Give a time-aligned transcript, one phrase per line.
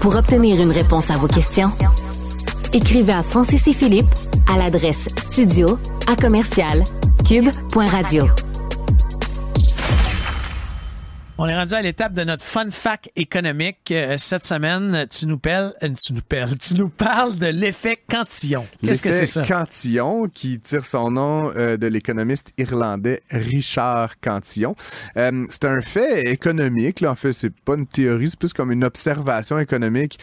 [0.00, 1.70] Pour obtenir une réponse à vos questions,
[2.72, 4.08] écrivez à Francis et Philippe
[4.50, 6.82] à l'adresse studio à commercial.
[11.42, 13.90] On est rendu à l'étape de notre fun fact économique.
[13.92, 17.98] Euh, cette semaine, tu nous parles, euh, tu nous parles, tu nous parles de l'effet
[18.10, 18.66] Cantillon.
[18.84, 19.42] Qu'est-ce que c'est ça?
[19.42, 24.76] Cantillon, qui tire son nom euh, de l'économiste irlandais Richard Cantillon.
[25.16, 27.00] c'est un fait économique.
[27.00, 27.12] Là.
[27.12, 30.18] En fait, c'est pas une théorie, c'est plus comme une observation économique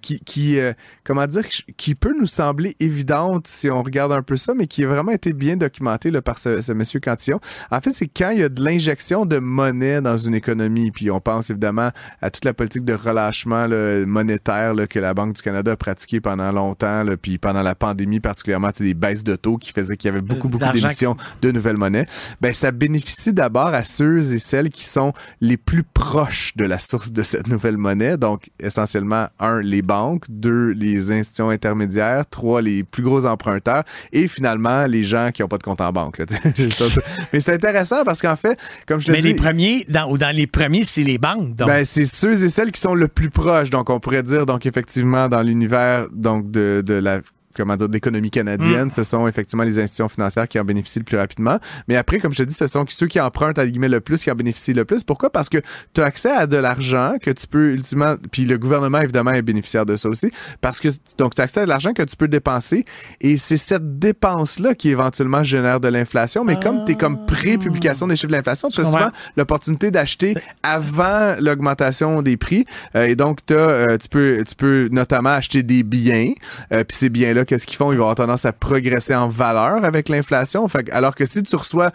[0.00, 0.58] qui, qui
[1.04, 4.84] comment dire, qui peut nous sembler évidente si on regarde un peu ça, mais qui
[4.84, 7.40] a vraiment été bien documenté là, par ce, ce monsieur Cantillon.
[7.70, 10.61] En fait, c'est quand il y a de l'injection de monnaie dans une économie
[10.92, 11.90] puis on pense évidemment
[12.20, 13.66] à toute la politique de relâchement
[14.06, 18.70] monétaire que la Banque du Canada a pratiqué pendant longtemps, puis pendant la pandémie particulièrement,
[18.78, 22.06] des baisses de taux qui faisaient qu'il y avait beaucoup, beaucoup d'émissions de nouvelles monnaies.
[22.40, 26.78] Ben, ça bénéficie d'abord à ceux et celles qui sont les plus proches de la
[26.78, 28.16] source de cette nouvelle monnaie.
[28.16, 34.28] Donc, essentiellement, un, les banques, deux, les institutions intermédiaires, trois, les plus gros emprunteurs et
[34.28, 36.20] finalement, les gens qui n'ont pas de compte en banque.
[37.32, 39.28] Mais c'est intéressant parce qu'en fait, comme je te Mais dis...
[39.28, 41.56] les premiers, dans, ou dans les premier, c'est les banques.
[41.56, 43.70] Ben, c'est ceux et celles qui sont le plus proches.
[43.70, 47.20] Donc, on pourrait dire, donc, effectivement, dans l'univers donc de, de la
[47.56, 48.92] comment dire, d'économie canadienne, mm.
[48.92, 51.58] ce sont effectivement les institutions financières qui en bénéficient le plus rapidement.
[51.88, 54.22] Mais après, comme je te dis, ce sont ceux qui empruntent, à guillemets, le plus,
[54.22, 55.04] qui en bénéficient le plus.
[55.04, 55.30] Pourquoi?
[55.30, 55.58] Parce que
[55.94, 59.42] tu as accès à de l'argent que tu peux ultimement, puis le gouvernement, évidemment, est
[59.42, 60.30] bénéficiaire de ça aussi,
[60.60, 62.84] parce que, donc, tu as accès à de l'argent que tu peux dépenser,
[63.20, 66.44] et c'est cette dépense-là qui éventuellement génère de l'inflation.
[66.44, 70.34] Mais comme tu es comme pré-publication des chiffres de l'inflation, tu as souvent l'opportunité d'acheter
[70.62, 72.64] avant l'augmentation des prix,
[72.96, 76.32] euh, et donc, as, euh, tu, peux, tu peux notamment acheter des biens,
[76.72, 77.92] euh, puis ces biens-là, qu'est-ce qu'ils font?
[77.92, 80.66] Ils vont avoir tendance à progresser en valeur avec l'inflation.
[80.92, 81.90] alors que si tu reçois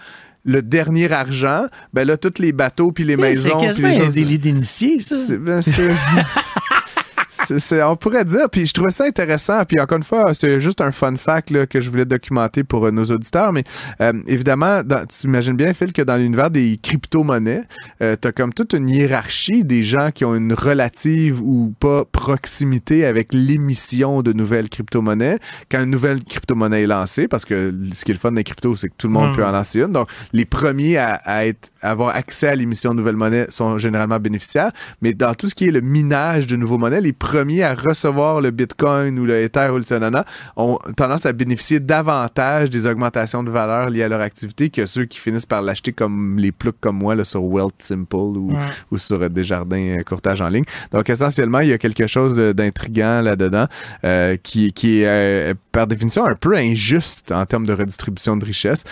[0.45, 3.59] le dernier argent, ben là, tous les bateaux puis les maisons...
[3.59, 5.15] C'est quasiment les un délit d'initié, ça.
[5.37, 5.61] Ben,
[7.83, 10.91] on pourrait dire, puis je trouvais ça intéressant, puis encore une fois, c'est juste un
[10.91, 13.63] fun fact là, que je voulais documenter pour euh, nos auditeurs, mais
[14.01, 17.61] euh, évidemment, tu imagines bien, Phil, que dans l'univers des crypto-monnaies,
[18.01, 22.05] euh, tu as comme toute une hiérarchie des gens qui ont une relative ou pas
[22.05, 25.37] proximité avec l'émission de nouvelles crypto-monnaies.
[25.71, 28.75] Quand une nouvelle crypto-monnaie est lancée, parce que ce qui est le fun des cryptos,
[28.75, 32.15] c'est que tout le monde peut en lancer une, donc les premiers à, être, avoir
[32.15, 34.71] accès à l'émission de nouvelles monnaies sont généralement bénéficiaires,
[35.01, 38.41] mais dans tout ce qui est le minage de nouveaux monnaies, les premiers à recevoir
[38.41, 40.25] le Bitcoin ou le Ether ou le Solana
[40.55, 45.05] ont tendance à bénéficier davantage des augmentations de valeur liées à leur activité que ceux
[45.05, 48.53] qui finissent par l'acheter comme les plugs comme moi là, sur Wealth Simple ou,
[48.91, 50.65] ou sur Desjardins euh, Courtage en ligne.
[50.91, 53.65] Donc essentiellement, il y a quelque chose d'intriguant là-dedans
[54.03, 58.43] euh, qui, qui est euh, par définition un peu injuste en termes de redistribution de
[58.43, 58.83] richesse.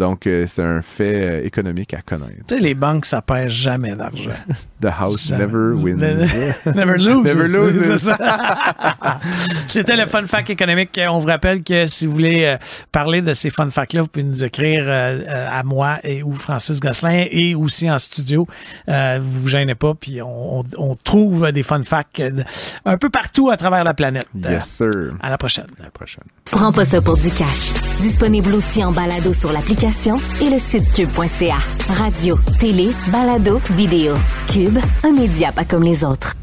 [0.00, 2.44] donc c'est un fait économique à connaître.
[2.48, 4.30] Tu sais, les banques, ça perd jamais d'argent.
[4.82, 6.00] The house never wins.
[6.74, 7.24] never loses.
[7.24, 8.12] Never loses.
[9.68, 10.98] C'était le fun fact économique.
[11.08, 12.56] On vous rappelle que si vous voulez euh,
[12.90, 16.32] parler de ces fun facts-là, vous pouvez nous écrire euh, euh, à moi et ou
[16.34, 18.48] Francis Gosselin et aussi en studio.
[18.88, 20.64] vous vous gênez pas, puis on,
[21.04, 22.22] trouve des fun facts
[22.84, 24.26] un peu partout à travers la planète.
[24.34, 25.14] Yes, sir.
[25.20, 25.66] À la prochaine.
[25.78, 26.24] À la prochaine.
[26.44, 27.72] Prends pas ça pour du cash.
[28.00, 31.56] Disponible aussi en balado sur l'application et le site cube.ca.
[31.94, 34.14] Radio, télé, balado, vidéo.
[34.52, 36.34] Cube un média pas comme les autres.